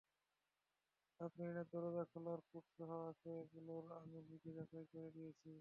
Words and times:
সাবমেরিনের 1.19 1.67
দরজা 1.73 2.03
খোলার 2.11 2.39
কোডসহ 2.49 2.89
আছে, 3.09 3.29
ওগুলো 3.41 3.73
আমি 3.97 4.17
নিজে 4.29 4.49
যাচাই 4.57 4.85
করে 4.91 5.09
দিয়েছি। 5.11 5.49